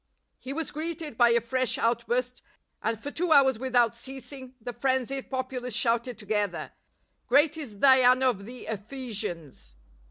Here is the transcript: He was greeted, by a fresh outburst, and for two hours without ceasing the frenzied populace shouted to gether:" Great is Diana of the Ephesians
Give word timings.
He 0.39 0.51
was 0.51 0.71
greeted, 0.71 1.15
by 1.15 1.29
a 1.29 1.39
fresh 1.39 1.77
outburst, 1.77 2.41
and 2.81 2.99
for 2.99 3.11
two 3.11 3.31
hours 3.31 3.59
without 3.59 3.93
ceasing 3.93 4.55
the 4.59 4.73
frenzied 4.73 5.29
populace 5.29 5.75
shouted 5.75 6.17
to 6.17 6.25
gether:" 6.25 6.71
Great 7.29 7.55
is 7.55 7.75
Diana 7.75 8.27
of 8.27 8.47
the 8.47 8.65
Ephesians 8.65 9.75